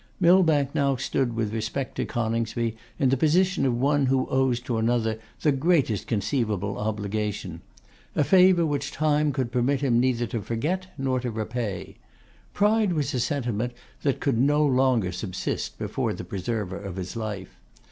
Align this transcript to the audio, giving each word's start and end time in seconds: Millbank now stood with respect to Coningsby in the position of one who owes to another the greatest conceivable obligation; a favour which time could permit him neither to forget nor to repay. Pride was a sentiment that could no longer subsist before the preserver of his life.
Millbank 0.19 0.73
now 0.73 0.95
stood 0.95 1.33
with 1.35 1.53
respect 1.53 1.93
to 1.93 2.05
Coningsby 2.05 2.75
in 2.97 3.09
the 3.09 3.17
position 3.17 3.67
of 3.67 3.77
one 3.79 4.07
who 4.07 4.25
owes 4.29 4.59
to 4.61 4.79
another 4.79 5.19
the 5.41 5.51
greatest 5.51 6.07
conceivable 6.07 6.79
obligation; 6.79 7.61
a 8.15 8.23
favour 8.23 8.65
which 8.65 8.91
time 8.91 9.31
could 9.31 9.51
permit 9.51 9.81
him 9.81 9.99
neither 9.99 10.25
to 10.25 10.41
forget 10.41 10.87
nor 10.97 11.19
to 11.19 11.29
repay. 11.29 11.97
Pride 12.51 12.93
was 12.93 13.13
a 13.13 13.19
sentiment 13.19 13.73
that 14.01 14.19
could 14.19 14.39
no 14.39 14.65
longer 14.65 15.11
subsist 15.11 15.77
before 15.77 16.13
the 16.13 16.23
preserver 16.25 16.77
of 16.79 16.95
his 16.95 17.15
life. 17.15 17.59